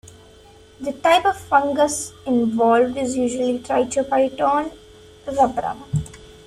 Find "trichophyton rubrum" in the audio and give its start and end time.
3.59-5.83